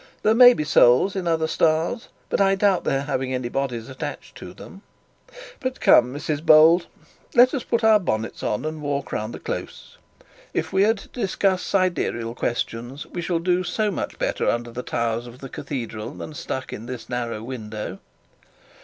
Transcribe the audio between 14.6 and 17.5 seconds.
the towers of the cathedral, than stuck in this narrow